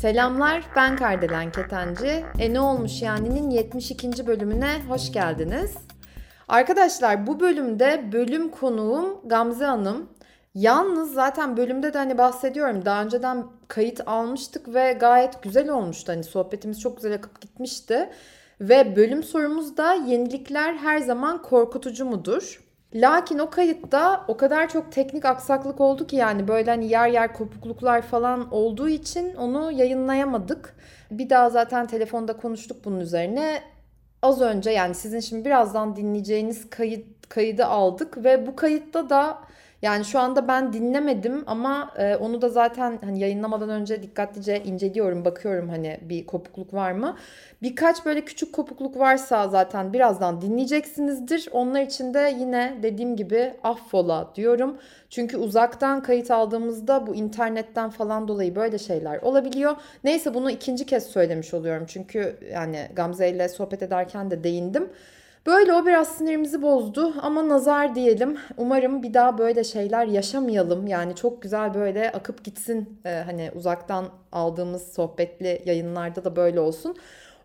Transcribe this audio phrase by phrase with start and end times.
[0.00, 2.24] Selamlar, ben Kardelen Ketenci.
[2.38, 4.26] E ne olmuş yani'nin 72.
[4.26, 5.74] bölümüne hoş geldiniz.
[6.48, 10.08] Arkadaşlar bu bölümde bölüm konuğum Gamze Hanım.
[10.54, 12.84] Yalnız zaten bölümde de hani bahsediyorum.
[12.84, 16.12] Daha önceden kayıt almıştık ve gayet güzel olmuştu.
[16.12, 18.10] Hani sohbetimiz çok güzel akıp gitmişti.
[18.60, 22.60] Ve bölüm sorumuz da yenilikler her zaman korkutucu mudur?
[22.94, 27.34] Lakin o kayıtta o kadar çok teknik aksaklık oldu ki yani böyle hani yer yer
[27.34, 30.76] kopukluklar falan olduğu için onu yayınlayamadık.
[31.10, 33.62] Bir daha zaten telefonda konuştuk bunun üzerine.
[34.22, 39.38] Az önce yani sizin şimdi birazdan dinleyeceğiniz kayıt kaydı aldık ve bu kayıtta da
[39.82, 45.24] yani şu anda ben dinlemedim ama e, onu da zaten hani yayınlamadan önce dikkatlice inceliyorum,
[45.24, 47.16] bakıyorum hani bir kopukluk var mı.
[47.62, 51.48] Birkaç böyle küçük kopukluk varsa zaten birazdan dinleyeceksinizdir.
[51.52, 54.78] Onlar için de yine dediğim gibi affola diyorum.
[55.10, 59.76] Çünkü uzaktan kayıt aldığımızda bu internetten falan dolayı böyle şeyler olabiliyor.
[60.04, 61.86] Neyse bunu ikinci kez söylemiş oluyorum.
[61.88, 64.88] Çünkü yani Gamze ile sohbet ederken de değindim.
[65.46, 68.38] Böyle o biraz sinirimizi bozdu ama nazar diyelim.
[68.56, 70.86] Umarım bir daha böyle şeyler yaşamayalım.
[70.86, 76.96] Yani çok güzel böyle akıp gitsin ee, hani uzaktan aldığımız sohbetli yayınlarda da böyle olsun.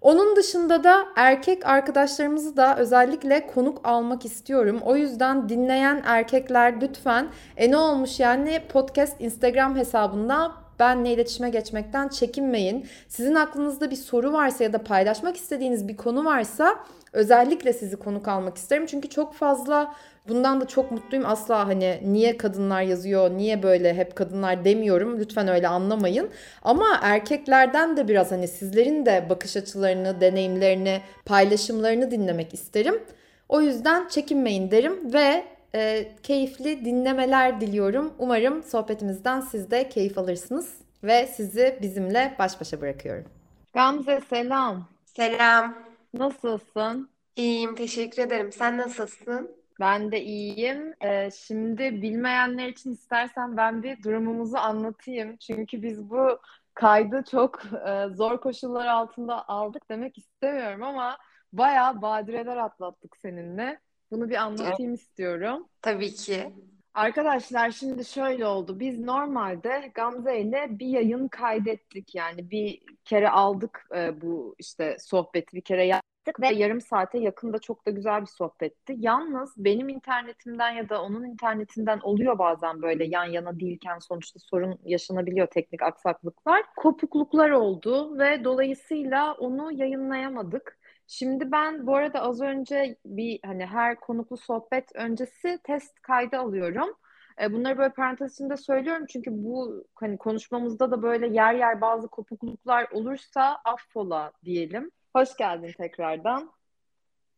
[0.02, 4.80] Onun dışında da erkek arkadaşlarımızı da özellikle konuk almak istiyorum.
[4.86, 12.08] O yüzden dinleyen erkekler lütfen e ne olmuş yani podcast Instagram hesabında benle iletişime geçmekten
[12.08, 12.88] çekinmeyin.
[13.08, 16.76] Sizin aklınızda bir soru varsa ya da paylaşmak istediğiniz bir konu varsa
[17.14, 18.86] özellikle sizi konuk almak isterim.
[18.86, 19.96] Çünkü çok fazla
[20.28, 21.26] bundan da çok mutluyum.
[21.26, 25.20] Asla hani niye kadınlar yazıyor, niye böyle hep kadınlar demiyorum.
[25.20, 26.30] Lütfen öyle anlamayın.
[26.64, 33.04] Ama erkeklerden de biraz hani sizlerin de bakış açılarını, deneyimlerini, paylaşımlarını dinlemek isterim.
[33.50, 38.14] O yüzden çekinmeyin derim ve e, keyifli dinlemeler diliyorum.
[38.20, 43.26] Umarım sohbetimizden siz de keyif alırsınız ve sizi bizimle baş başa bırakıyorum.
[43.74, 44.88] Gamze selam.
[45.06, 45.76] Selam.
[46.14, 47.10] Nasılsın?
[47.36, 48.52] İyiyim, teşekkür ederim.
[48.52, 49.52] Sen nasılsın?
[49.80, 50.94] Ben de iyiyim.
[51.02, 55.38] Ee, şimdi bilmeyenler için istersen ben bir durumumuzu anlatayım.
[55.38, 56.40] Çünkü biz bu
[56.74, 61.18] kaydı çok e, zor koşullar altında aldık demek istemiyorum ama
[61.54, 63.80] bayağı badireler atlattık seninle.
[64.12, 65.68] Bunu bir anlatayım istiyorum.
[65.82, 66.54] Tabii ki.
[66.94, 68.80] Arkadaşlar şimdi şöyle oldu.
[68.80, 72.16] Biz normalde Gamze ile bir yayın kaydettik.
[72.16, 77.60] Yani bir kere aldık e, bu işte sohbeti bir kere yaptık ve yarım saate yakında
[77.60, 78.96] çok da güzel bir sohbetti.
[78.98, 84.80] Yalnız benim internetimden ya da onun internetinden oluyor bazen böyle yan yana değilken sonuçta sorun
[84.84, 86.64] yaşanabiliyor teknik aksaklıklar.
[86.76, 90.78] Kopukluklar oldu ve dolayısıyla onu yayınlayamadık.
[91.08, 96.96] Şimdi ben bu arada az önce bir hani her konuklu sohbet öncesi test kaydı alıyorum.
[97.42, 102.08] E, bunları böyle parantez içinde söylüyorum çünkü bu hani konuşmamızda da böyle yer yer bazı
[102.08, 104.92] kopukluklar olursa affola diyelim.
[105.16, 106.52] Hoş geldin tekrardan.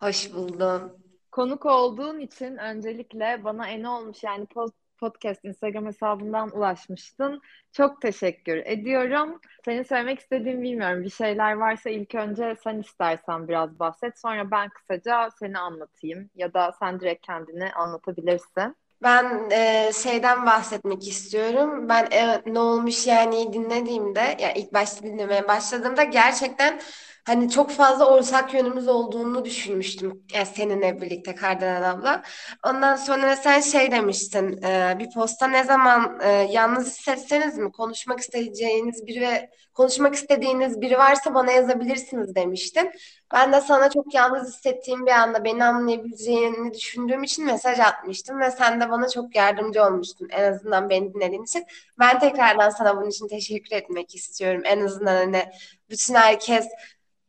[0.01, 0.97] Hoş buldum.
[1.31, 7.41] Konuk olduğun için öncelikle bana en olmuş yani post podcast Instagram hesabından ulaşmıştın.
[7.71, 9.39] Çok teşekkür ediyorum.
[9.65, 11.03] Senin söylemek istediğin bilmiyorum.
[11.03, 14.19] Bir şeyler varsa ilk önce sen istersen biraz bahset.
[14.19, 16.29] Sonra ben kısaca seni anlatayım.
[16.35, 18.75] Ya da sen direkt kendini anlatabilirsin.
[19.03, 21.89] Ben e, şeyden bahsetmek istiyorum.
[21.89, 26.79] Ben e, ne olmuş yani dinlediğimde, ya yani ilk başta dinlemeye başladığımda gerçekten
[27.27, 30.23] hani çok fazla ortak yönümüz olduğunu düşünmüştüm.
[30.33, 32.23] Yani seninle birlikte Kardelen abla.
[32.63, 34.63] Ondan sonra sen şey demiştin.
[34.63, 40.81] E, bir posta ne zaman e, yalnız hissetseniz mi konuşmak isteyeceğiniz biri ve konuşmak istediğiniz
[40.81, 42.91] biri varsa bana yazabilirsiniz demiştin.
[43.33, 48.51] Ben de sana çok yalnız hissettiğim bir anda beni anlayabileceğini düşündüğüm için mesaj atmıştım ve
[48.51, 50.27] sen de bana çok yardımcı olmuştun.
[50.31, 51.65] En azından beni dinlediğin için.
[51.99, 54.61] Ben tekrardan sana bunun için teşekkür etmek istiyorum.
[54.65, 55.45] En azından hani
[55.89, 56.67] bütün herkes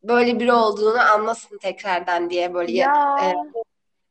[0.08, 3.16] böyle biri olduğunu anlasın tekrardan diye böyle ya.
[3.22, 3.34] E,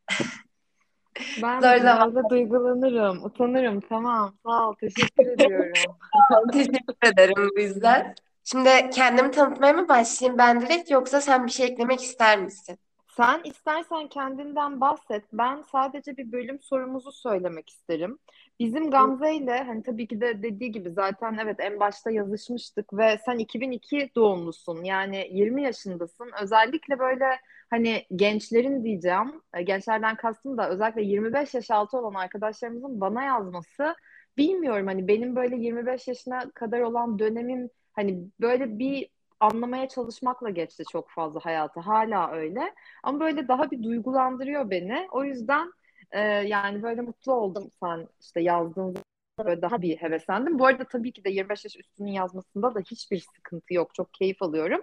[1.41, 2.29] ben Zor zaman.
[2.29, 3.79] duygulanırım, utanırım.
[3.79, 5.97] Tamam, sağ ol, teşekkür ediyorum.
[6.51, 8.15] teşekkür ederim bu yüzden.
[8.43, 12.77] Şimdi kendimi tanıtmaya mı başlayayım ben direkt yoksa sen bir şey eklemek ister misin?
[13.17, 15.23] Sen istersen kendinden bahset.
[15.33, 18.19] Ben sadece bir bölüm sorumuzu söylemek isterim.
[18.59, 23.17] Bizim Gamze ile hani tabii ki de dediği gibi zaten evet en başta yazışmıştık ve
[23.25, 24.83] sen 2002 doğumlusun.
[24.83, 26.31] Yani 20 yaşındasın.
[26.41, 27.25] Özellikle böyle
[27.69, 33.95] hani gençlerin diyeceğim, e, gençlerden kastım da özellikle 25 yaş altı olan arkadaşlarımızın bana yazması
[34.37, 39.09] bilmiyorum hani benim böyle 25 yaşına kadar olan dönemim hani böyle bir
[39.39, 41.79] anlamaya çalışmakla geçti çok fazla hayatı.
[41.79, 42.73] Hala öyle.
[43.03, 45.07] Ama böyle daha bir duygulandırıyor beni.
[45.11, 45.71] O yüzden
[46.11, 48.97] e, yani böyle mutlu oldum sen işte yazdığın
[49.39, 50.59] böyle daha bir heveslendim.
[50.59, 53.95] Bu arada tabii ki de 25 yaş üstünün yazmasında da hiçbir sıkıntı yok.
[53.95, 54.81] Çok keyif alıyorum.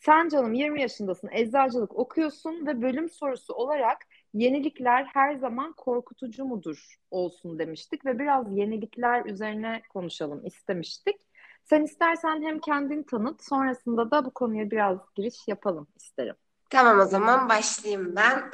[0.00, 3.98] Sen canım 20 yaşındasın, eczacılık okuyorsun ve bölüm sorusu olarak
[4.34, 11.16] yenilikler her zaman korkutucu mudur olsun demiştik ve biraz yenilikler üzerine konuşalım istemiştik.
[11.64, 16.34] Sen istersen hem kendini tanıt, sonrasında da bu konuya biraz giriş yapalım isterim.
[16.70, 18.50] Tamam o zaman başlayayım ben.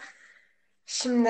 [0.86, 1.28] Şimdi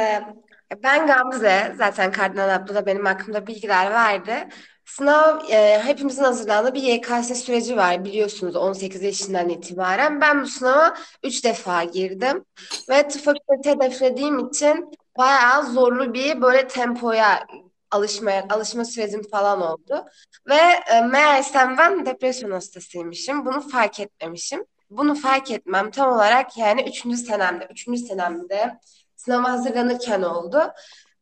[0.83, 4.49] ben Gamze, zaten Kardinal abla da benim hakkımda bilgiler verdi.
[4.85, 10.21] Sınav e, hepimizin hazırlandığı bir YKS süreci var biliyorsunuz 18 yaşından itibaren.
[10.21, 10.95] Ben bu sınava
[11.25, 12.45] 3 defa girdim
[12.91, 17.47] ve tıp fakültesi hedeflediğim için bayağı zorlu bir böyle tempoya
[17.91, 20.05] alışmaya alışma sürecim falan oldu.
[20.49, 20.61] Ve
[20.93, 23.47] e, meğersem ben depresyon hastasıymışım.
[23.47, 24.65] Bunu fark etmemişim.
[24.91, 27.17] Bunu fark etmem tam olarak yani 3.
[27.17, 27.99] senemde, 3.
[27.99, 28.79] senemde
[29.21, 30.63] sınava hazırlanırken oldu.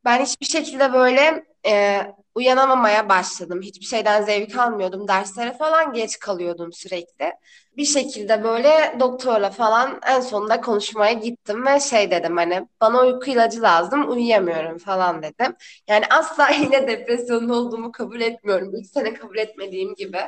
[0.04, 2.00] Ben hiçbir şekilde böyle e,
[2.34, 3.60] uyanamamaya başladım.
[3.62, 5.08] Hiçbir şeyden zevk almıyordum.
[5.08, 7.32] Derslere falan geç kalıyordum sürekli.
[7.76, 13.30] Bir şekilde böyle doktorla falan en sonunda konuşmaya gittim ve şey dedim hani bana uyku
[13.30, 15.56] ilacı lazım uyuyamıyorum falan dedim.
[15.88, 18.74] Yani asla yine depresyonda olduğumu kabul etmiyorum.
[18.76, 20.18] İlk sene kabul etmediğim gibi.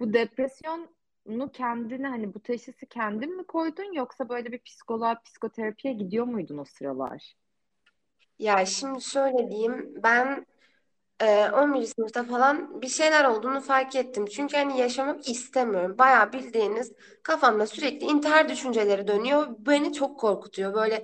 [0.00, 0.12] Bu
[1.26, 6.58] depresyonu kendine hani bu teşhisi kendin mi koydun yoksa böyle bir psikoloğa, psikoterapiye gidiyor muydun
[6.58, 7.36] o sıralar?
[8.38, 10.46] Ya şimdi şöyle diyeyim ben
[11.20, 11.86] e, 11.
[11.86, 14.26] sınıfta falan bir şeyler olduğunu fark ettim.
[14.26, 15.98] Çünkü hani yaşamak istemiyorum.
[15.98, 16.92] Bayağı bildiğiniz
[17.22, 19.46] kafamda sürekli intihar düşünceleri dönüyor.
[19.58, 20.74] Beni çok korkutuyor.
[20.74, 21.02] Böyle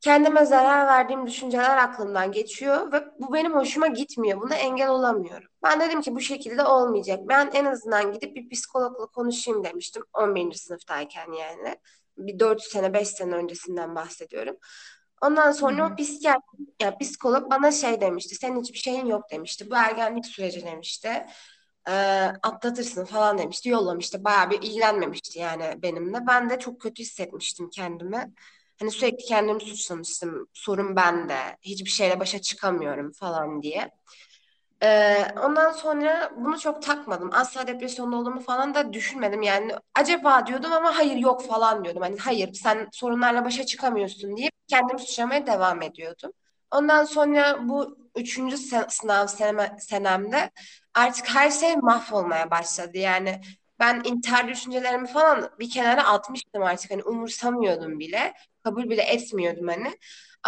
[0.00, 4.40] kendime zarar verdiğim düşünceler aklımdan geçiyor ve bu benim hoşuma gitmiyor.
[4.40, 5.47] Buna engel olamıyorum.
[5.62, 7.20] Ben dedim ki bu şekilde olmayacak.
[7.28, 10.58] Ben en azından gidip bir psikologla konuşayım demiştim 11.
[10.58, 11.76] sınıftayken yani.
[12.18, 14.56] Bir 4 sene 5 sene öncesinden bahsediyorum.
[15.22, 16.42] Ondan sonra o psikiyatr,
[16.82, 18.34] ya psikolog bana şey demişti.
[18.34, 19.70] Senin hiçbir şeyin yok demişti.
[19.70, 21.26] Bu ergenlik süreci demişti.
[21.88, 21.92] Ee,
[22.42, 23.68] atlatırsın falan demişti.
[23.68, 24.24] Yollamıştı.
[24.24, 26.18] Bayağı bir ilgilenmemişti yani benimle.
[26.28, 28.32] Ben de çok kötü hissetmiştim kendimi.
[28.80, 30.48] Hani sürekli kendimi suçlamıştım.
[30.52, 31.36] Sorun bende.
[31.62, 33.90] Hiçbir şeyle başa çıkamıyorum falan diye.
[34.82, 37.30] Ee, ondan sonra bunu çok takmadım.
[37.32, 39.42] Asla depresyonda olduğumu falan da düşünmedim.
[39.42, 42.02] Yani acaba diyordum ama hayır yok falan diyordum.
[42.02, 46.32] Hani hayır sen sorunlarla başa çıkamıyorsun diye kendimi suçlamaya devam ediyordum.
[46.70, 48.56] Ondan sonra bu üçüncü
[48.88, 49.26] sınav
[49.78, 50.50] senemde
[50.94, 52.98] artık her şey mahvolmaya başladı.
[52.98, 53.40] Yani
[53.80, 56.90] ben intihar düşüncelerimi falan bir kenara atmıştım artık.
[56.90, 58.34] Hani umursamıyordum bile.
[58.64, 59.98] Kabul bile etmiyordum hani.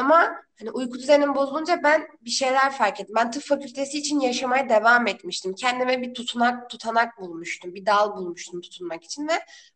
[0.01, 3.15] Ama hani uyku düzenim bozulunca ben bir şeyler fark ettim.
[3.19, 5.55] Ben tıp fakültesi için yaşamaya devam etmiştim.
[5.55, 7.75] Kendime bir tutunak, tutanak bulmuştum.
[7.75, 9.33] Bir dal bulmuştum tutunmak için ve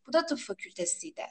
[0.06, 1.22] bu da tıp fakültesiydi.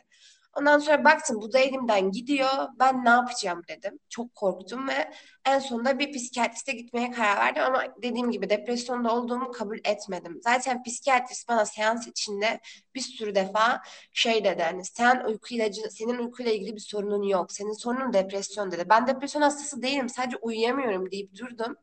[0.60, 2.50] Ondan sonra baktım bu da elimden gidiyor.
[2.80, 4.00] Ben ne yapacağım dedim.
[4.10, 5.12] Çok korktum ve
[5.46, 10.40] en sonunda bir psikiyatriste gitmeye karar verdim ama dediğim gibi depresyonda olduğumu kabul etmedim.
[10.44, 12.60] Zaten psikiyatrist bana seans içinde
[12.96, 13.82] bir sürü defa
[14.14, 17.52] şey dedi hani sen uyku ilacı, senin uykuyla ilgili bir sorunun yok.
[17.52, 18.86] Senin sorunun depresyon dedi.
[18.90, 20.10] Ben depresyon hastası değilim.
[20.10, 21.76] Sadece uyuyamıyorum deyip durdum.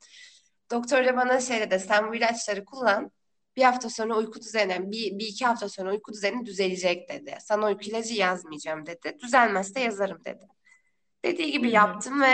[0.70, 3.10] Doktor da bana şey dedi sen bu ilaçları kullan
[3.56, 7.36] bir hafta sonra uyku düzeni, bir, bir iki hafta sonra uyku düzeni düzelecek dedi.
[7.40, 9.16] Sana uyku ilacı yazmayacağım dedi.
[9.22, 10.46] Düzelmezse yazarım dedi.
[11.24, 12.32] Dediği gibi yaptım ve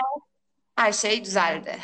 [0.77, 1.79] her şey düzeldi.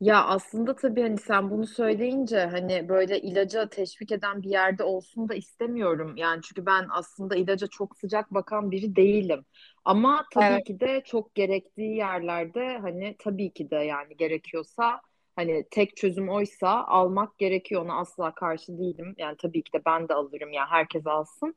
[0.00, 5.28] Ya aslında tabii hani sen bunu söyleyince hani böyle ilaca teşvik eden bir yerde olsun
[5.28, 6.16] da istemiyorum.
[6.16, 9.44] Yani çünkü ben aslında ilaca çok sıcak bakan biri değilim.
[9.84, 10.66] Ama tabii evet.
[10.66, 15.00] ki de çok gerektiği yerlerde hani tabii ki de yani gerekiyorsa
[15.38, 17.84] Hani tek çözüm oysa almak gerekiyor.
[17.84, 19.14] Ona asla karşı değilim.
[19.18, 20.52] Yani tabii ki de ben de alırım.
[20.52, 21.54] Yani herkes alsın.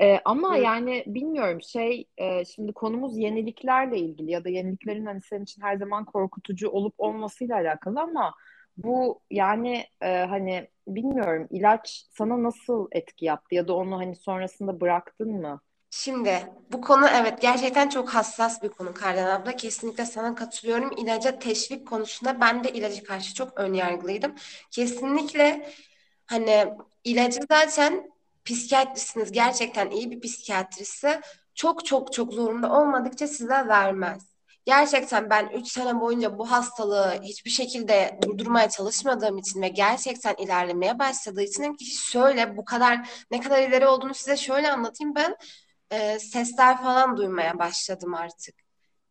[0.00, 0.60] Ee, ama Hı.
[0.60, 5.76] yani bilmiyorum şey e, şimdi konumuz yeniliklerle ilgili ya da yeniliklerin hani senin için her
[5.76, 8.34] zaman korkutucu olup olmasıyla alakalı ama
[8.76, 14.80] bu yani e, hani bilmiyorum ilaç sana nasıl etki yaptı ya da onu hani sonrasında
[14.80, 15.60] bıraktın mı?
[15.96, 19.56] Şimdi bu konu evet gerçekten çok hassas bir konu Kardan abla.
[19.56, 20.90] Kesinlikle sana katılıyorum.
[20.96, 24.34] İlaca teşvik konusunda ben de ilacı karşı çok önyargılıydım.
[24.70, 25.72] Kesinlikle
[26.26, 26.66] hani
[27.04, 28.10] ilacı zaten
[28.44, 31.20] psikiyatrisiniz gerçekten iyi bir psikiyatrisi
[31.54, 34.34] çok çok çok zorunda olmadıkça size vermez.
[34.66, 40.98] Gerçekten ben 3 sene boyunca bu hastalığı hiçbir şekilde durdurmaya çalışmadığım için ve gerçekten ilerlemeye
[40.98, 45.36] başladığı için ki şöyle bu kadar ne kadar ileri olduğunu size şöyle anlatayım ben
[45.94, 48.54] e, sesler falan duymaya başladım artık.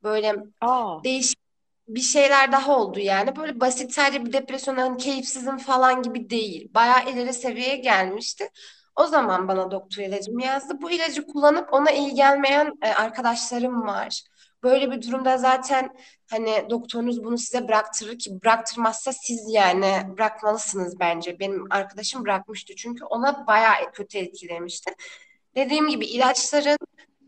[0.04, 1.04] Böyle Aa.
[1.04, 1.40] değişik
[1.88, 3.36] bir şeyler daha oldu yani.
[3.36, 6.74] Böyle basit sadece bir depresyon, hani keyifsizim falan gibi değil.
[6.74, 8.50] Bayağı ileri seviyeye gelmişti.
[8.96, 10.74] O zaman bana doktor ilacımı yazdı.
[10.82, 14.24] Bu ilacı kullanıp ona iyi gelmeyen e, arkadaşlarım var.
[14.63, 15.90] Böyle bir durumda zaten
[16.30, 21.40] hani doktorunuz bunu size bıraktırır ki bıraktırmazsa siz yani bırakmalısınız bence.
[21.40, 24.92] Benim arkadaşım bırakmıştı çünkü ona bayağı kötü etkilemişti.
[25.55, 26.77] Dediğim gibi ilaçların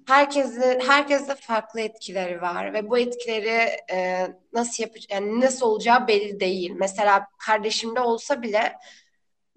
[0.08, 6.40] herkeste herkeste farklı etkileri var ve bu etkileri e, nasıl yapacak yani nasıl olacağı belli
[6.40, 6.72] değil.
[6.76, 8.74] Mesela kardeşimde olsa bile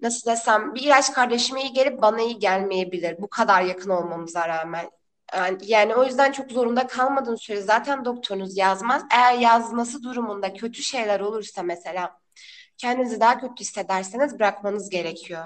[0.01, 3.21] nasıl desem bir ilaç kardeşime iyi gelip bana iyi gelmeyebilir.
[3.21, 4.89] Bu kadar yakın olmamıza rağmen.
[5.35, 9.03] Yani, yani o yüzden çok zorunda kalmadığın süre zaten doktorunuz yazmaz.
[9.11, 12.19] Eğer yazması durumunda kötü şeyler olursa mesela
[12.77, 15.45] kendinizi daha kötü hissederseniz bırakmanız gerekiyor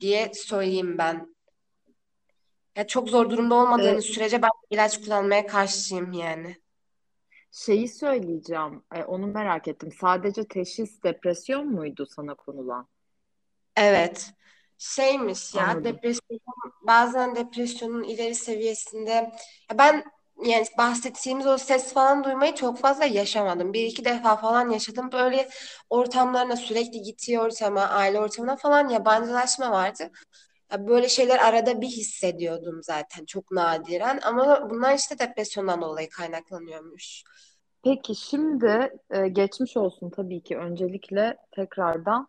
[0.00, 1.33] diye söyleyeyim ben.
[2.76, 6.56] Ya çok zor durumda olmadığınız Ee, sürece ben ilaç kullanmaya karşıyım yani.
[7.50, 8.82] şeyi söyleyeceğim.
[8.94, 9.92] E, onu merak ettim.
[9.92, 12.88] Sadece teşhis depresyon muydu sana konulan?
[13.76, 14.32] Evet.
[14.78, 15.84] Şeymiş ya Anladım.
[15.84, 16.40] depresyon
[16.86, 19.10] bazen depresyonun ileri seviyesinde
[19.70, 20.04] ya ben
[20.44, 23.72] yani bahsettiğimiz o ses falan duymayı çok fazla yaşamadım.
[23.72, 25.12] Bir iki defa falan yaşadım.
[25.12, 25.48] Böyle
[25.90, 30.10] ortamlarına sürekli gittiği ortama, aile ortamına falan yabancılaşma vardı.
[30.78, 37.22] Böyle şeyler arada bir hissediyordum zaten çok nadiren ama bunlar işte depresyondan dolayı kaynaklanıyormuş.
[37.84, 42.28] Peki şimdi e, geçmiş olsun tabii ki öncelikle tekrardan.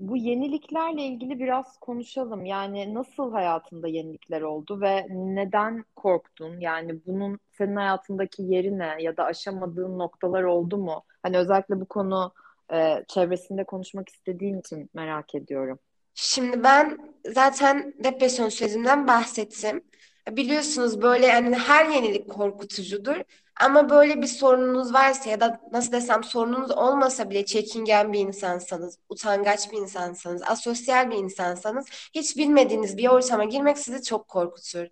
[0.00, 2.44] Bu yeniliklerle ilgili biraz konuşalım.
[2.44, 6.60] Yani nasıl hayatında yenilikler oldu ve neden korktun?
[6.60, 11.04] Yani bunun senin hayatındaki yeri ne ya da aşamadığın noktalar oldu mu?
[11.22, 12.32] Hani özellikle bu konu
[12.72, 15.78] e, çevresinde konuşmak istediğin için merak ediyorum.
[16.20, 16.98] Şimdi ben
[17.34, 19.84] zaten depresyon sürecimden bahsettim.
[20.30, 23.16] Biliyorsunuz böyle yani her yenilik korkutucudur.
[23.60, 28.98] Ama böyle bir sorununuz varsa ya da nasıl desem sorununuz olmasa bile çekingen bir insansanız,
[29.08, 34.86] utangaç bir insansanız, asosyal bir insansanız hiç bilmediğiniz bir ortama girmek sizi çok korkutur.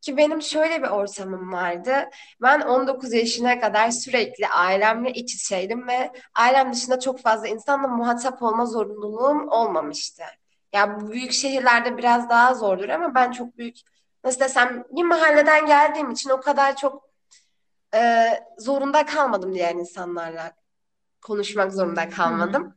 [0.00, 1.92] Ki benim şöyle bir ortamım vardı.
[2.42, 8.42] Ben 19 yaşına kadar sürekli ailemle iç içeydim ve ailem dışında çok fazla insanla muhatap
[8.42, 10.22] olma zorunluluğum olmamıştı.
[10.72, 13.76] Ya bu büyük şehirlerde biraz daha zordur ama ben çok büyük
[14.24, 17.08] nasıl desem bir mahalleden geldiğim için o kadar çok
[17.94, 20.52] e, zorunda kalmadım diğer insanlarla
[21.22, 22.76] konuşmak zorunda kalmadım.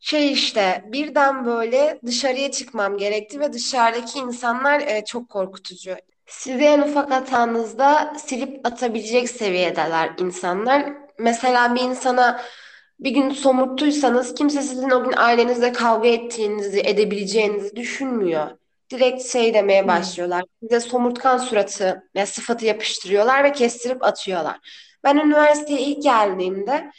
[0.00, 5.96] Şey işte birden böyle dışarıya çıkmam gerekti ve dışarıdaki insanlar e, çok korkutucu.
[6.26, 10.92] Sizi en ufak hatanızda silip atabilecek seviyedeler insanlar.
[11.18, 12.40] Mesela bir insana
[13.00, 18.50] bir gün somurttuysanız kimse sizin o gün ailenizle kavga ettiğinizi, edebileceğinizi düşünmüyor.
[18.90, 20.44] Direkt şey demeye başlıyorlar.
[20.62, 24.56] Size somurtkan suratı ve sıfatı yapıştırıyorlar ve kestirip atıyorlar.
[25.04, 26.90] Ben üniversiteye ilk geldiğimde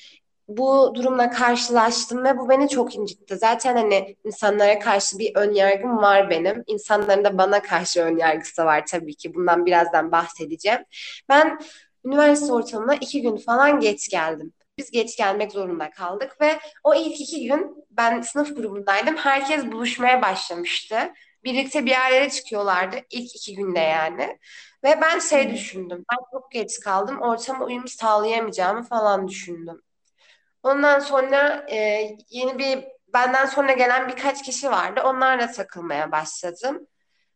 [0.47, 3.37] bu durumla karşılaştım ve bu beni çok incitti.
[3.37, 6.63] Zaten hani insanlara karşı bir ön yargım var benim.
[6.67, 9.33] İnsanların da bana karşı ön yargısı var tabii ki.
[9.35, 10.79] Bundan birazdan bahsedeceğim.
[11.29, 11.59] Ben
[12.05, 14.53] üniversite ortamına iki gün falan geç geldim.
[14.79, 19.17] Biz geç gelmek zorunda kaldık ve o ilk iki gün ben sınıf grubundaydım.
[19.17, 21.13] Herkes buluşmaya başlamıştı.
[21.43, 24.39] Birlikte bir yerlere çıkıyorlardı ilk iki günde yani.
[24.83, 26.05] Ve ben şey düşündüm.
[26.11, 27.21] Ben çok geç kaldım.
[27.21, 29.81] Ortama uyum sağlayamayacağımı falan düşündüm.
[30.63, 31.77] Ondan sonra e,
[32.29, 35.01] yeni bir benden sonra gelen birkaç kişi vardı.
[35.05, 36.87] Onlarla takılmaya başladım.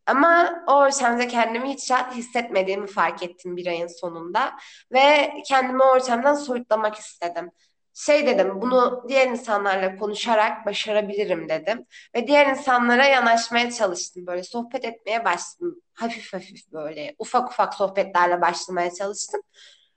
[0.06, 4.56] Ama o ortamda kendimi hiç rahat hissetmediğimi fark ettim bir ayın sonunda.
[4.92, 7.50] Ve kendimi o ortamdan soyutlamak istedim.
[7.94, 11.86] Şey dedim, bunu diğer insanlarla konuşarak başarabilirim dedim.
[12.14, 14.26] Ve diğer insanlara yanaşmaya çalıştım.
[14.26, 15.80] Böyle sohbet etmeye başladım.
[15.94, 19.40] Hafif hafif böyle ufak ufak sohbetlerle başlamaya çalıştım.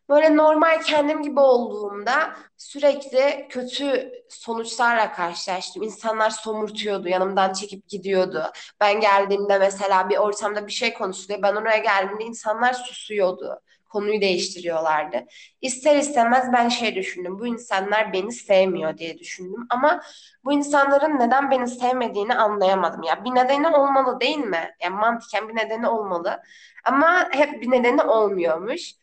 [0.10, 5.84] Böyle normal kendim gibi olduğumda sürekli kötü sonuçlarla karşılaştım.
[5.84, 8.44] İnsanlar somurtuyordu, yanımdan çekip gidiyordu.
[8.80, 11.42] Ben geldiğimde mesela bir ortamda bir şey konuşuluyor.
[11.44, 13.62] Ben oraya geldiğimde insanlar susuyordu.
[13.90, 15.24] Konuyu değiştiriyorlardı.
[15.62, 17.40] İster istemez ben şey düşündüm.
[17.40, 19.68] Bu insanlar beni sevmiyor diye düşündüm.
[19.70, 20.02] Ama
[20.46, 23.04] bu insanların neden beni sevmediğini anlayamadım.
[23.04, 24.76] Ya bir nedeni olmalı değil mi?
[24.84, 26.42] Yani mantıken bir nedeni olmalı.
[26.84, 28.94] Ama hep bir nedeni olmuyormuş.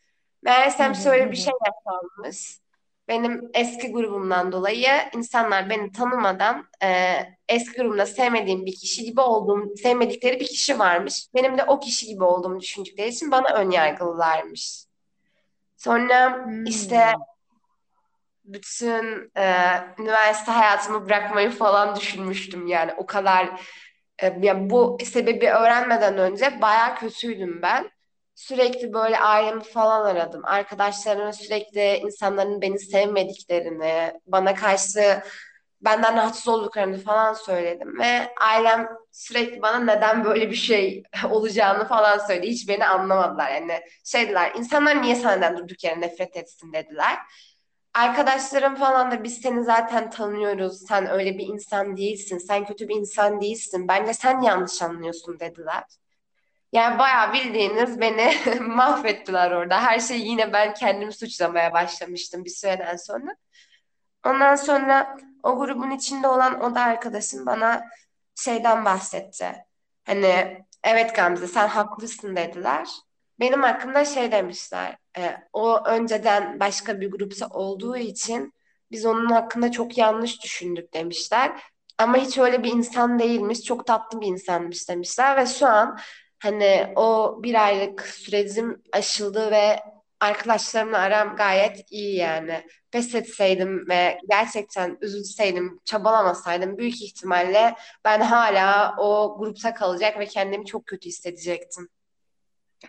[0.44, 2.58] Meğersem şöyle bir şey yaşanmış.
[3.08, 9.76] Benim eski grubumdan dolayı insanlar beni tanımadan e, eski grubumda sevmediğim bir kişi gibi olduğum,
[9.82, 11.26] sevmedikleri bir kişi varmış.
[11.34, 14.84] Benim de o kişi gibi olduğumu düşündükleri için bana ön yargılılarmış.
[15.76, 17.22] Sonra işte Hmm.
[18.44, 23.60] bütün e, üniversite hayatımı bırakmayı falan düşünmüştüm yani o kadar
[24.22, 27.90] e, ya bu sebebi öğrenmeden önce bayağı kötüydüm ben.
[28.34, 30.44] Sürekli böyle ailemi falan aradım.
[30.44, 35.22] Arkadaşlarıma sürekli insanların beni sevmediklerini, bana karşı
[35.80, 42.18] benden rahatsız olduklarını falan söyledim ve ailem sürekli bana neden böyle bir şey olacağını falan
[42.18, 42.46] söyledi.
[42.46, 43.50] Hiç beni anlamadılar.
[43.52, 47.18] Yani şey dediler, insanlar niye senden durduk yere nefret etsin dediler.
[47.94, 50.86] Arkadaşlarım falan da biz seni zaten tanıyoruz.
[50.88, 52.38] Sen öyle bir insan değilsin.
[52.38, 53.88] Sen kötü bir insan değilsin.
[53.88, 55.84] Bence sen yanlış anlıyorsun dediler.
[56.74, 59.82] Yani bayağı bildiğiniz beni mahvettiler orada.
[59.82, 63.36] Her şeyi yine ben kendimi suçlamaya başlamıştım bir süreden sonra.
[64.26, 67.84] Ondan sonra o grubun içinde olan o da arkadaşım bana
[68.34, 69.54] şeyden bahsetti.
[70.06, 72.88] Hani evet Gamze sen haklısın dediler.
[73.40, 74.96] Benim hakkımda şey demişler.
[75.18, 78.54] E, o önceden başka bir grupta olduğu için
[78.90, 81.60] biz onun hakkında çok yanlış düşündük demişler.
[81.98, 83.62] Ama hiç öyle bir insan değilmiş.
[83.62, 85.98] Çok tatlı bir insanmış demişler ve şu an
[86.44, 89.80] hani o bir aylık sürecim aşıldı ve
[90.20, 92.66] arkadaşlarımla aram gayet iyi yani.
[92.90, 97.74] Pes etseydim ve gerçekten üzülseydim, çabalamasaydım büyük ihtimalle
[98.04, 101.88] ben hala o grupta kalacak ve kendimi çok kötü hissedecektim.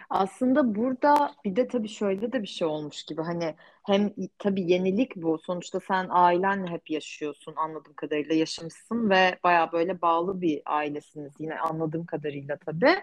[0.09, 5.15] Aslında burada bir de tabii şöyle de bir şey olmuş gibi hani hem tabii yenilik
[5.15, 11.33] bu sonuçta sen ailenle hep yaşıyorsun anladığım kadarıyla yaşamışsın ve baya böyle bağlı bir ailesiniz
[11.39, 12.95] yine anladığım kadarıyla tabii.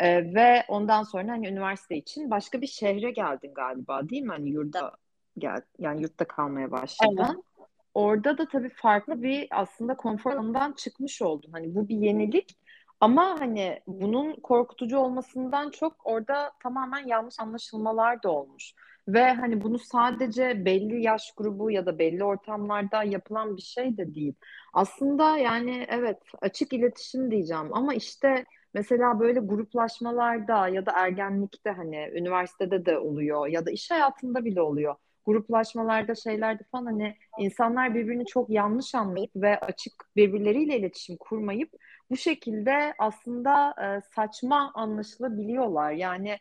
[0.00, 4.30] Ee, ve ondan sonra hani üniversite için başka bir şehre geldin galiba değil mi?
[4.30, 4.92] Hani yurda
[5.38, 7.16] gel yani yurtta kalmaya başladın.
[7.18, 7.68] Evet.
[7.94, 11.52] Orada da tabii farklı bir aslında konfor alanından çıkmış oldun.
[11.52, 12.56] Hani bu bir yenilik
[13.00, 18.74] ama hani bunun korkutucu olmasından çok orada tamamen yanlış anlaşılmalar da olmuş.
[19.08, 24.14] Ve hani bunu sadece belli yaş grubu ya da belli ortamlarda yapılan bir şey de
[24.14, 24.34] değil.
[24.72, 32.10] Aslında yani evet açık iletişim diyeceğim ama işte mesela böyle gruplaşmalarda ya da ergenlikte hani
[32.14, 34.94] üniversitede de oluyor ya da iş hayatında bile oluyor.
[35.26, 41.70] Gruplaşmalarda şeylerde falan hani insanlar birbirini çok yanlış anlayıp ve açık birbirleriyle iletişim kurmayıp
[42.10, 45.92] bu şekilde aslında e, saçma anlaşılabiliyorlar.
[45.92, 46.36] Yani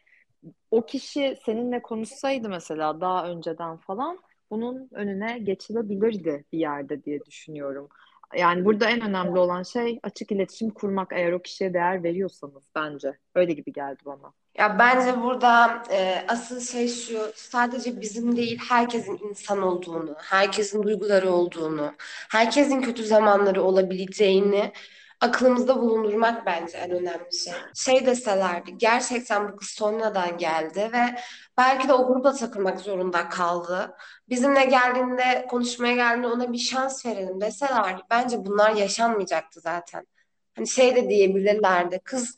[0.72, 4.20] o kişi seninle konuşsaydı mesela daha önceden falan
[4.52, 7.90] bunun önüne geçilebilirdi bir yerde diye düşünüyorum.
[8.36, 13.18] Yani burada en önemli olan şey açık iletişim kurmak eğer o kişiye değer veriyorsanız bence.
[13.36, 14.34] Öyle gibi geldi bana.
[14.58, 21.30] Ya bence burada e, asıl şey şu, sadece bizim değil herkesin insan olduğunu, herkesin duyguları
[21.30, 21.94] olduğunu,
[22.32, 24.72] herkesin kötü zamanları olabileceğini
[25.21, 27.53] aklımızda bulundurmak bence en önemli şey.
[27.75, 31.19] Şey deselerdi gerçekten bu kız sonradan geldi ve
[31.58, 33.95] belki de o gruba takılmak zorunda kaldı.
[34.29, 40.08] Bizimle geldiğinde konuşmaya geldiğinde ona bir şans verelim deselerdi bence bunlar yaşanmayacaktı zaten.
[40.55, 42.38] Hani şey de diyebilirlerdi kız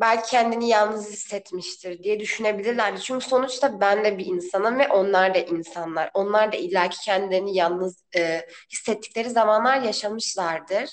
[0.00, 3.00] belki kendini yalnız hissetmiştir diye düşünebilirlerdi.
[3.00, 6.10] Çünkü sonuçta ben de bir insanım ve onlar da insanlar.
[6.14, 10.90] Onlar da illaki kendilerini yalnız e, hissettikleri zamanlar yaşamışlardır.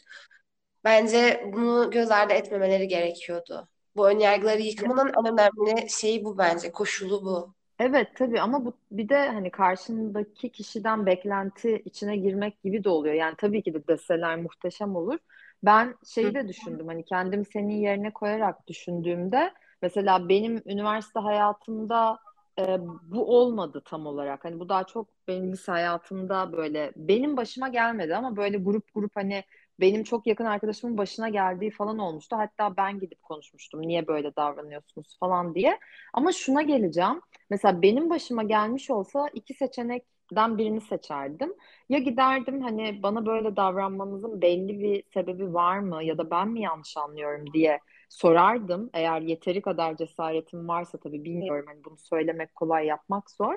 [0.84, 3.67] Bence bunu göz ardı etmemeleri gerekiyordu.
[3.96, 7.54] Bu önyargıları yıkmanın en önemli şeyi bu bence, koşulu bu.
[7.80, 13.15] Evet tabii ama bu bir de hani karşındaki kişiden beklenti içine girmek gibi de oluyor.
[13.15, 15.17] Yani tabii ki de deseler muhteşem olur.
[15.63, 22.19] Ben şeyi de düşündüm hani kendim senin yerine koyarak düşündüğümde mesela benim üniversite hayatımda
[22.60, 24.46] e, bu olmadı tam olarak.
[24.46, 29.15] Hani bu daha çok benim lise hayatımda böyle benim başıma gelmedi ama böyle grup grup
[29.15, 29.43] hani
[29.79, 32.36] benim çok yakın arkadaşımın başına geldiği falan olmuştu.
[32.38, 33.81] Hatta ben gidip konuşmuştum.
[33.81, 35.79] Niye böyle davranıyorsunuz falan diye.
[36.13, 37.21] Ama şuna geleceğim.
[37.49, 41.53] Mesela benim başıma gelmiş olsa iki seçenekten birini seçerdim.
[41.89, 46.62] Ya giderdim hani bana böyle davranmanızın belli bir sebebi var mı ya da ben mi
[46.62, 48.89] yanlış anlıyorum diye sorardım.
[48.93, 51.65] Eğer yeteri kadar cesaretim varsa tabii bilmiyorum.
[51.67, 53.55] Hani bunu söylemek kolay yapmak zor.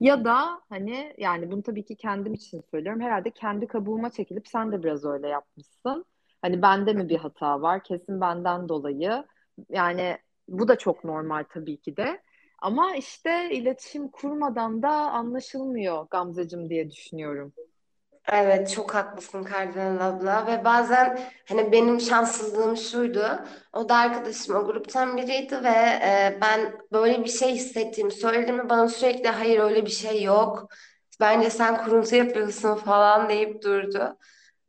[0.00, 3.00] Ya da hani yani bunu tabii ki kendim için söylüyorum.
[3.00, 6.04] Herhalde kendi kabuğuma çekilip sen de biraz öyle yapmışsın.
[6.42, 7.84] Hani bende mi bir hata var?
[7.84, 9.24] Kesin benden dolayı.
[9.70, 12.22] Yani bu da çok normal tabii ki de.
[12.58, 17.52] Ama işte iletişim kurmadan da anlaşılmıyor Gamzecim diye düşünüyorum.
[18.32, 20.46] Evet çok haklısın Kardinal abla.
[20.46, 23.40] Ve bazen hani benim şanssızlığım şuydu.
[23.72, 25.68] O da arkadaşım o gruptan biriydi ve
[26.02, 30.68] e, ben böyle bir şey hissettiğimi söyledim ve bana sürekli hayır öyle bir şey yok.
[31.20, 34.16] Bence sen kuruntu yapıyorsun falan deyip durdu.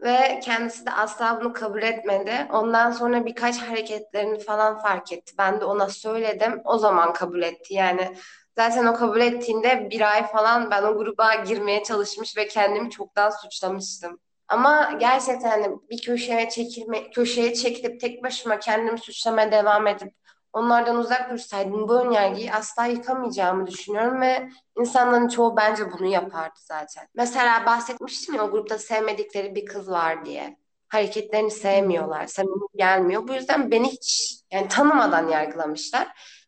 [0.01, 2.47] Ve kendisi de asla bunu kabul etmedi.
[2.53, 5.33] Ondan sonra birkaç hareketlerini falan fark etti.
[5.37, 6.61] Ben de ona söyledim.
[6.65, 7.73] O zaman kabul etti.
[7.73, 8.15] Yani
[8.57, 13.29] Zaten o kabul ettiğinde bir ay falan ben o gruba girmeye çalışmış ve kendimi çoktan
[13.29, 14.19] suçlamıştım.
[14.47, 20.13] Ama gerçekten hani bir köşeye çekilme, köşeye çekilip tek başıma kendimi suçlamaya devam edip
[20.53, 27.07] onlardan uzak dursaydım bu önyargıyı asla yıkamayacağımı düşünüyorum ve insanların çoğu bence bunu yapardı zaten.
[27.15, 30.57] Mesela bahsetmiştim ya o grupta sevmedikleri bir kız var diye.
[30.87, 33.27] Hareketlerini sevmiyorlar, samimi gelmiyor.
[33.27, 36.07] Bu yüzden beni hiç yani tanımadan yargılamışlar.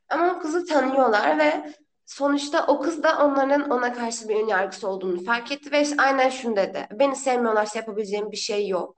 [0.09, 1.73] Ama o kızı tanıyorlar ve
[2.07, 6.29] sonuçta o kız da onların ona karşı bir ön yargısı olduğunu fark etti ve aynen
[6.29, 6.87] şunu dedi.
[6.91, 8.95] Beni sevmiyorlarsa yapabileceğim bir şey yok.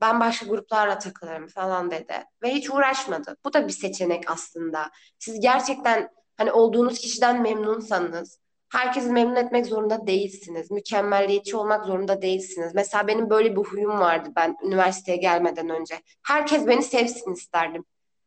[0.00, 2.14] Ben başka gruplarla takılırım falan dedi.
[2.42, 3.36] Ve hiç uğraşmadı.
[3.44, 4.90] Bu da bir seçenek aslında.
[5.18, 8.38] Siz gerçekten hani olduğunuz kişiden memnunsanız
[8.72, 10.70] herkesi memnun etmek zorunda değilsiniz.
[10.70, 12.74] Mükemmelliyetçi olmak zorunda değilsiniz.
[12.74, 16.00] Mesela benim böyle bir huyum vardı ben üniversiteye gelmeden önce.
[16.26, 17.84] Herkes beni sevsin isterdim.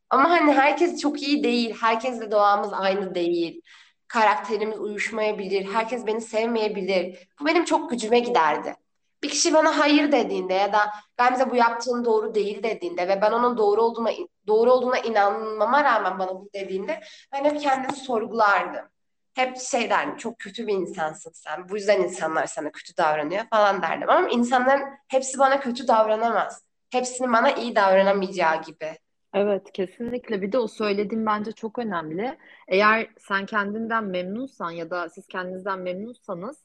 [0.09, 1.75] Ama hani herkes çok iyi değil.
[1.81, 3.61] Herkesle doğamız aynı değil.
[4.07, 5.73] Karakterimiz uyuşmayabilir.
[5.73, 7.29] Herkes beni sevmeyebilir.
[7.39, 8.75] Bu benim çok gücüme giderdi.
[9.23, 13.31] Bir kişi bana hayır dediğinde ya da Gamze bu yaptığın doğru değil dediğinde ve ben
[13.31, 14.09] onun doğru olduğuna
[14.47, 17.01] doğru olduğuna inanmama rağmen bana bu dediğinde
[17.33, 18.85] ben hep kendimi sorgulardım.
[19.33, 21.69] Hep şey derdim çok kötü bir insansın sen.
[21.69, 24.09] Bu yüzden insanlar sana kötü davranıyor falan derdim.
[24.09, 26.63] Ama insanların hepsi bana kötü davranamaz.
[26.89, 28.97] Hepsinin bana iyi davranamayacağı gibi.
[29.35, 30.41] Evet, kesinlikle.
[30.41, 32.37] Bir de o söylediğim bence çok önemli.
[32.67, 36.57] Eğer sen kendinden memnunsan ya da siz kendinizden memnunsanız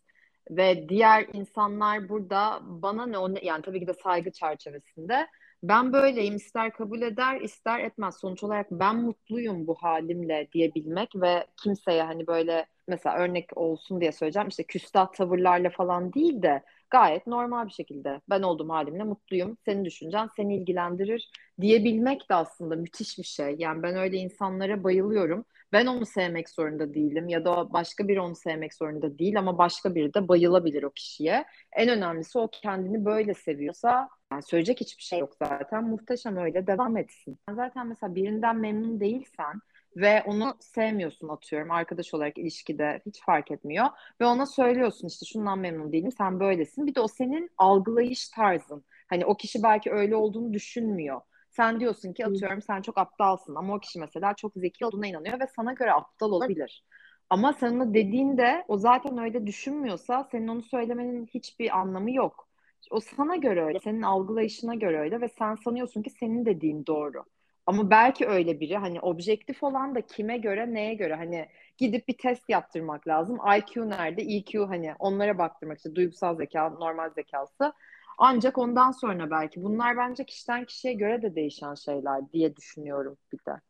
[0.50, 5.26] ve diğer insanlar burada bana ne o ne, yani tabii ki de saygı çerçevesinde
[5.62, 11.46] ben böyleyim ister kabul eder ister etmez sonuç olarak ben mutluyum bu halimle diyebilmek ve
[11.62, 17.26] kimseye hani böyle mesela örnek olsun diye söyleyeceğim işte küstah tavırlarla falan değil de gayet
[17.26, 19.57] normal bir şekilde ben olduğum halimle mutluyum.
[19.64, 23.57] Senin düşüncen seni ilgilendirir diyebilmek de aslında müthiş bir şey.
[23.59, 25.44] Yani ben öyle insanlara bayılıyorum.
[25.72, 29.94] Ben onu sevmek zorunda değilim ya da başka biri onu sevmek zorunda değil ama başka
[29.94, 31.44] biri de bayılabilir o kişiye.
[31.76, 35.85] En önemlisi o kendini böyle seviyorsa yani söyleyecek hiçbir şey yok zaten.
[35.85, 37.38] Muhteşem öyle devam etsin.
[37.50, 39.61] Zaten mesela birinden memnun değilsen
[39.96, 41.70] ve onu sevmiyorsun atıyorum.
[41.70, 43.87] Arkadaş olarak ilişkide hiç fark etmiyor.
[44.20, 46.87] Ve ona söylüyorsun işte şundan memnun değilim sen böylesin.
[46.87, 48.85] Bir de o senin algılayış tarzın.
[49.09, 51.20] Hani o kişi belki öyle olduğunu düşünmüyor.
[51.50, 53.55] Sen diyorsun ki atıyorum sen çok aptalsın.
[53.55, 56.85] Ama o kişi mesela çok zeki olduğuna inanıyor ve sana göre aptal olabilir.
[57.31, 62.48] Ama sen onu dediğinde o zaten öyle düşünmüyorsa senin onu söylemenin hiçbir anlamı yok.
[62.90, 67.24] O sana göre öyle, senin algılayışına göre öyle ve sen sanıyorsun ki senin dediğin doğru.
[67.70, 72.18] Ama belki öyle biri hani objektif olan da kime göre neye göre hani gidip bir
[72.18, 73.38] test yaptırmak lazım.
[73.59, 74.22] IQ nerede?
[74.22, 77.72] EQ hani onlara baktırmak işte duygusal zeka, normal zekası.
[78.18, 83.38] Ancak ondan sonra belki bunlar bence kişiden kişiye göre de değişen şeyler diye düşünüyorum bir
[83.38, 83.61] de.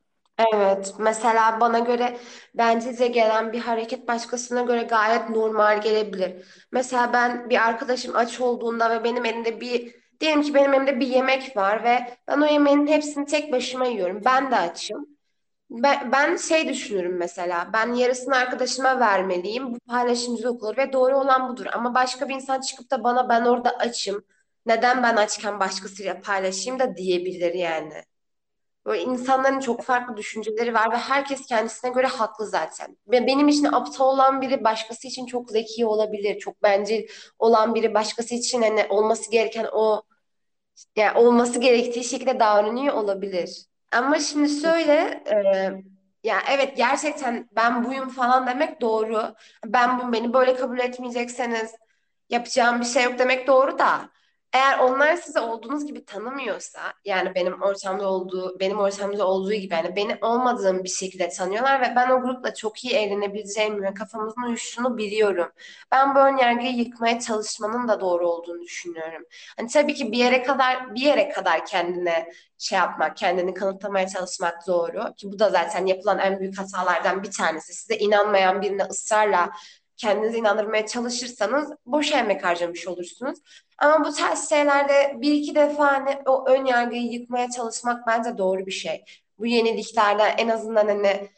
[0.55, 2.17] Evet, mesela bana göre
[2.55, 6.47] bencilce gelen bir hareket başkasına göre gayet normal gelebilir.
[6.73, 11.07] Mesela ben bir arkadaşım aç olduğunda ve benim elimde bir Diyelim ki benim elimde bir
[11.07, 14.23] yemek var ve ben o yemeğin hepsini tek başıma yiyorum.
[14.25, 15.07] Ben de açım.
[15.71, 17.71] Ben, ben şey düşünürüm mesela.
[17.73, 19.75] Ben yarısını arkadaşıma vermeliyim.
[19.75, 21.67] Bu paylaşımcılık olur ve doğru olan budur.
[21.73, 24.25] Ama başka bir insan çıkıp da bana ben orada açım.
[24.67, 28.05] Neden ben açken başkasıyla paylaşayım da diyebilir yani.
[28.91, 32.97] Böyle insanların çok farklı düşünceleri var ve herkes kendisine göre haklı zaten.
[33.07, 36.39] Benim için aptal olan biri başkası için çok zeki olabilir.
[36.39, 40.03] Çok bencil olan biri başkası için hani olması gereken o
[40.97, 43.65] yani olması gerektiği şekilde davranıyor olabilir.
[43.93, 45.37] Ama şimdi söyle e,
[46.25, 49.35] ya evet gerçekten ben buyum falan demek doğru.
[49.67, 51.71] Ben bu beni böyle kabul etmeyecekseniz
[52.31, 54.11] yapacağım bir şey yok demek doğru da
[54.53, 59.97] eğer onlar sizi olduğunuz gibi tanımıyorsa yani benim ortamda olduğu benim ortamda olduğu gibi yani
[59.97, 64.99] beni olmadığım bir şekilde tanıyorlar ve ben o grupla çok iyi eğlenebileceğimi ve kafamızın uyuştuğunu
[64.99, 65.49] biliyorum.
[65.93, 69.23] Ben bu önyargıyı yıkmaya çalışmanın da doğru olduğunu düşünüyorum.
[69.57, 72.27] Hani tabii ki bir yere kadar bir yere kadar kendine
[72.59, 77.31] şey yapmak, kendini kanıtlamaya çalışmak doğru ki bu da zaten yapılan en büyük hatalardan bir
[77.31, 77.75] tanesi.
[77.75, 79.51] Size inanmayan birine ısrarla
[80.01, 83.39] kendinizi inandırmaya çalışırsanız boş emek harcamış olursunuz.
[83.79, 88.67] Ama bu tarz şeylerde bir iki defa hani o ön yargıyı yıkmaya çalışmak bence doğru
[88.67, 89.05] bir şey.
[89.39, 91.29] Bu yeniliklerde en azından hani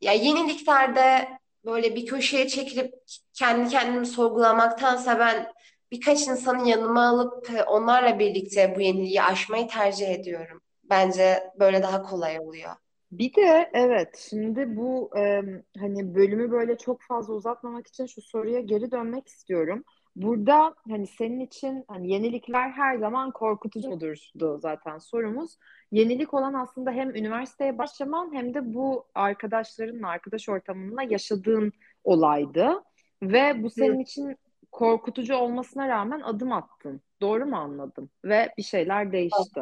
[0.00, 1.28] ya yeniliklerde
[1.64, 2.94] böyle bir köşeye çekilip
[3.34, 5.52] kendi kendimi sorgulamaktansa ben
[5.90, 10.60] birkaç insanı yanıma alıp onlarla birlikte bu yeniliği aşmayı tercih ediyorum.
[10.84, 12.81] Bence böyle daha kolay oluyor.
[13.12, 15.42] Bir de evet şimdi bu e,
[15.78, 19.84] hani bölümü böyle çok fazla uzatmamak için şu soruya geri dönmek istiyorum.
[20.16, 25.58] Burada hani senin için hani yenilikler her zaman korkutucu mudurdu zaten sorumuz.
[25.90, 31.72] Yenilik olan aslında hem üniversiteye başlaman hem de bu arkadaşlarınla, arkadaş ortamınla yaşadığın
[32.04, 32.82] olaydı.
[33.22, 34.36] Ve bu senin için
[34.72, 37.00] korkutucu olmasına rağmen adım attın.
[37.20, 38.10] Doğru mu anladım?
[38.24, 39.60] Ve bir şeyler değişti.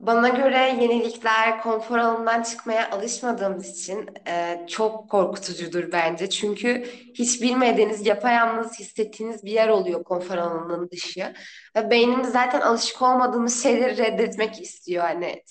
[0.00, 6.30] Bana göre yenilikler konfor alanından çıkmaya alışmadığımız için e, çok korkutucudur bence.
[6.30, 11.34] Çünkü hiç bilmediğiniz, yapayalnız hissettiğiniz bir yer oluyor konfor alanının dışı.
[11.76, 15.04] Ve beynimiz zaten alışık olmadığımız şeyleri reddetmek istiyor.
[15.04, 15.42] Hani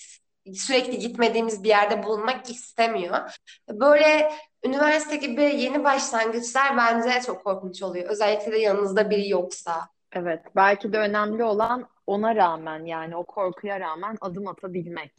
[0.54, 3.38] sürekli gitmediğimiz bir yerde bulunmak istemiyor.
[3.70, 4.34] Böyle
[4.66, 8.10] üniversite gibi yeni başlangıçlar bence çok korkunç oluyor.
[8.10, 9.90] Özellikle de yanınızda biri yoksa.
[10.16, 15.14] Evet, belki de önemli olan ona rağmen yani o korkuya rağmen adım atabilmek.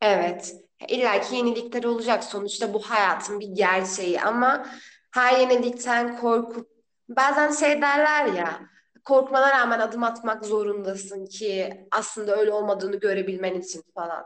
[0.00, 0.54] Evet.
[0.88, 2.24] İlla ki yenilikler olacak.
[2.24, 4.66] Sonuçta bu hayatın bir gerçeği ama
[5.10, 6.68] her yenilikten korkup
[7.08, 8.60] bazen şey derler ya
[9.04, 14.24] korkmana rağmen adım atmak zorundasın ki aslında öyle olmadığını görebilmen için falan.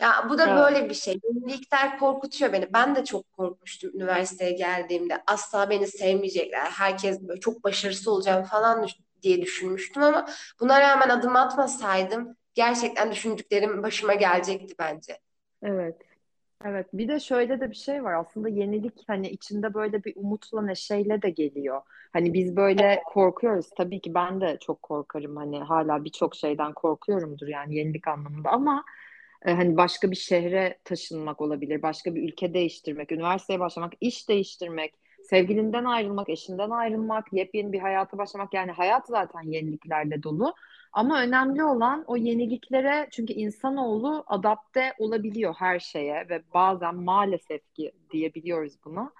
[0.00, 0.56] Ya bu da Evet.
[0.56, 1.20] böyle bir şey.
[1.24, 2.72] Yenilikler korkutuyor beni.
[2.72, 5.22] Ben de çok korkmuştum üniversiteye geldiğimde.
[5.26, 6.70] Asla beni sevmeyecekler.
[6.70, 10.26] Herkes böyle çok başarısız olacağım falan düş- diye düşünmüştüm ama
[10.60, 15.18] buna rağmen adım atmasaydım gerçekten düşündüklerim başıma gelecekti bence.
[15.62, 15.96] Evet.
[16.64, 16.86] Evet.
[16.92, 18.14] Bir de şöyle de bir şey var.
[18.14, 21.82] Aslında yenilik hani içinde böyle bir umutla neşeyle de geliyor.
[22.12, 23.66] Hani biz böyle korkuyoruz.
[23.76, 25.36] Tabii ki ben de çok korkarım.
[25.36, 28.84] Hani hala birçok şeyden korkuyorumdur yani yenilik anlamında ama
[29.46, 34.94] e, hani başka bir şehre taşınmak olabilir, başka bir ülke değiştirmek, üniversiteye başlamak, iş değiştirmek,
[35.30, 38.54] sevgilinden ayrılmak, eşinden ayrılmak, yepyeni bir hayata başlamak.
[38.54, 40.54] Yani hayat zaten yeniliklerle dolu.
[40.92, 47.92] Ama önemli olan o yeniliklere çünkü insanoğlu adapte olabiliyor her şeye ve bazen maalesef ki
[48.12, 49.12] diyebiliyoruz bunu.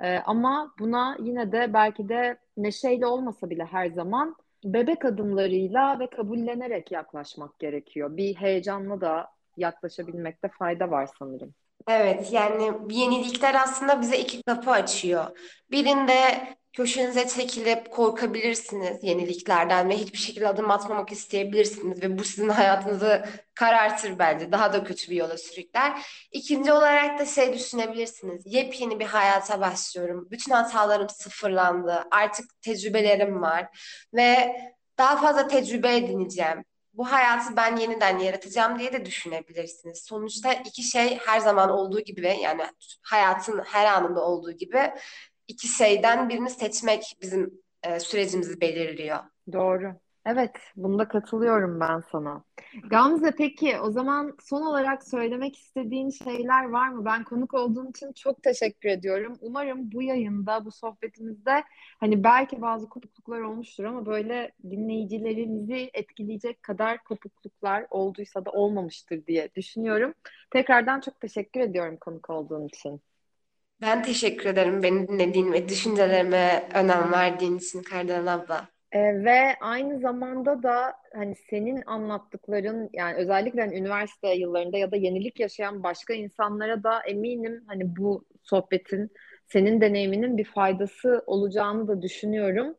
[0.00, 6.06] Ee, ama buna yine de belki de neşeyle olmasa bile her zaman bebek adımlarıyla ve
[6.06, 8.16] kabullenerek yaklaşmak gerekiyor.
[8.16, 11.54] Bir heyecanla da yaklaşabilmekte fayda var sanırım.
[11.86, 15.38] Evet yani yenilikler aslında bize iki kapı açıyor.
[15.70, 16.14] Birinde
[16.72, 24.18] köşenize çekilip korkabilirsiniz yeniliklerden ve hiçbir şekilde adım atmamak isteyebilirsiniz ve bu sizin hayatınızı karartır
[24.18, 24.52] bence.
[24.52, 26.02] Daha da kötü bir yola sürükler.
[26.32, 28.42] İkinci olarak da şey düşünebilirsiniz.
[28.46, 30.28] Yepyeni bir hayata başlıyorum.
[30.30, 32.04] Bütün hatalarım sıfırlandı.
[32.10, 33.66] Artık tecrübelerim var
[34.14, 34.56] ve
[34.98, 36.64] daha fazla tecrübe edineceğim
[36.98, 39.98] bu hayatı ben yeniden yaratacağım diye de düşünebilirsiniz.
[39.98, 42.62] Sonuçta iki şey her zaman olduğu gibi yani
[43.02, 44.92] hayatın her anında olduğu gibi
[45.48, 49.18] iki şeyden birini seçmek bizim e, sürecimizi belirliyor.
[49.52, 49.94] Doğru.
[50.28, 52.44] Evet, bunda katılıyorum ben sana.
[52.90, 57.04] Gamze peki o zaman son olarak söylemek istediğin şeyler var mı?
[57.04, 59.38] Ben konuk olduğun için çok teşekkür ediyorum.
[59.40, 61.64] Umarım bu yayında, bu sohbetimizde
[62.00, 69.48] hani belki bazı kopukluklar olmuştur ama böyle dinleyicilerimizi etkileyecek kadar kopukluklar olduysa da olmamıştır diye
[69.54, 70.14] düşünüyorum.
[70.50, 73.00] Tekrardan çok teşekkür ediyorum konuk olduğun için.
[73.80, 78.68] Ben teşekkür ederim beni dinlediğin ve düşüncelerime önem verdiğin için Kardelen abla.
[78.92, 84.96] Ee, ve aynı zamanda da hani senin anlattıkların yani özellikle hani üniversite yıllarında ya da
[84.96, 89.10] yenilik yaşayan başka insanlara da eminim hani bu sohbetin
[89.46, 92.76] senin deneyiminin bir faydası olacağını da düşünüyorum.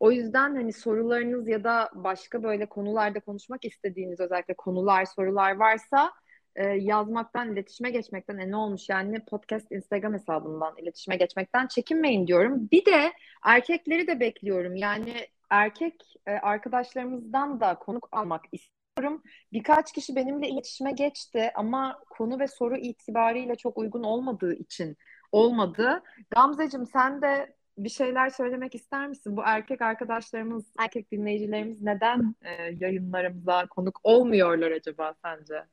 [0.00, 6.12] O yüzden hani sorularınız ya da başka böyle konularda konuşmak istediğiniz özellikle konular, sorular varsa
[6.56, 12.68] e, yazmaktan, iletişime geçmekten e, ne olmuş yani podcast Instagram hesabından iletişime geçmekten çekinmeyin diyorum.
[12.72, 13.12] Bir de
[13.44, 14.76] erkekleri de bekliyorum.
[14.76, 15.14] Yani
[15.54, 15.94] erkek
[16.26, 19.22] e, arkadaşlarımızdan da konuk almak istiyorum.
[19.52, 24.96] Birkaç kişi benimle iletişime geçti ama konu ve soru itibariyle çok uygun olmadığı için
[25.32, 26.02] olmadı.
[26.30, 29.36] Gamzeciğim sen de bir şeyler söylemek ister misin?
[29.36, 35.64] Bu erkek arkadaşlarımız, erkek dinleyicilerimiz neden e, yayınlarımıza konuk olmuyorlar acaba sence?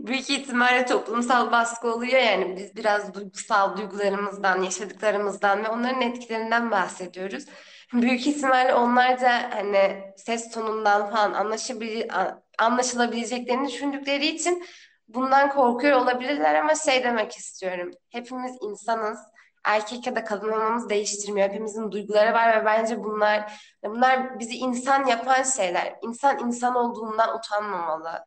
[0.00, 7.44] Büyük ihtimalle toplumsal baskı oluyor yani biz biraz duygusal duygularımızdan, yaşadıklarımızdan ve onların etkilerinden bahsediyoruz.
[7.94, 12.02] Büyük ihtimalle onlar da hani ses tonundan falan anlaşabil
[12.58, 14.64] anlaşılabileceklerini düşündükleri için
[15.08, 17.90] bundan korkuyor olabilirler ama şey demek istiyorum.
[18.08, 19.18] Hepimiz insanız.
[19.64, 21.48] Erkek ya da kadın olmamız değiştirmiyor.
[21.48, 23.52] Hepimizin duyguları var ve bence bunlar
[23.84, 25.96] bunlar bizi insan yapan şeyler.
[26.02, 28.24] İnsan insan olduğundan utanmamalı.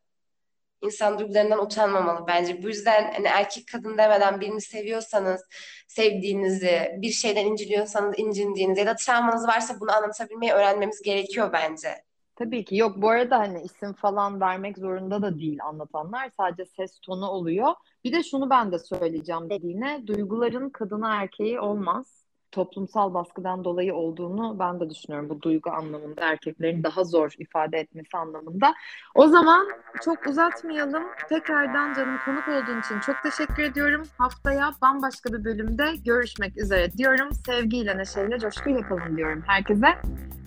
[0.81, 2.63] İnsan duygularından utanmamalı bence.
[2.63, 5.41] Bu yüzden hani erkek kadın demeden birini seviyorsanız
[5.87, 11.89] sevdiğinizi, bir şeyden inciliyorsanız incindiğinizi ya da travmanız varsa bunu anlatabilmeyi öğrenmemiz gerekiyor bence.
[12.35, 16.99] Tabii ki yok bu arada hani isim falan vermek zorunda da değil anlatanlar sadece ses
[16.99, 17.73] tonu oluyor.
[18.03, 22.26] Bir de şunu ben de söyleyeceğim dediğine duyguların kadına erkeği olmaz.
[22.51, 28.17] Toplumsal baskıdan dolayı olduğunu ben de düşünüyorum bu duygu anlamında erkeklerin daha zor ifade etmesi
[28.17, 28.73] anlamında.
[29.15, 29.67] O zaman
[30.03, 31.03] çok uzatmayalım.
[31.29, 34.03] Tekrardan canım konuk olduğun için çok teşekkür ediyorum.
[34.17, 37.29] Haftaya bambaşka bir bölümde görüşmek üzere diyorum.
[37.45, 39.87] Sevgiyle, neşeyle, coşkuyla kalın diyorum herkese.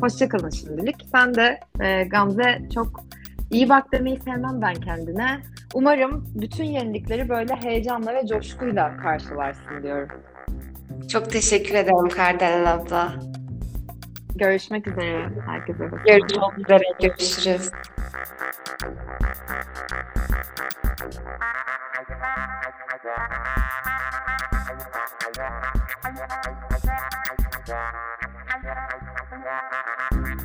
[0.01, 0.97] Hoşçakalın şimdilik.
[1.13, 3.05] Sen de e, Gamze çok
[3.51, 5.41] İyi bak demeyi sevmem ben kendine.
[5.75, 10.09] Umarım bütün yenilikleri böyle heyecanla ve coşkuyla karşılarsın diyorum.
[11.09, 13.13] Çok teşekkür ederim Kardelen abla.
[14.37, 15.29] Görüşmek üzere.
[15.47, 15.91] Herkese.
[16.07, 16.83] Görüşmek üzere.
[17.01, 17.71] Görüşürüz.
[30.11, 30.41] Thank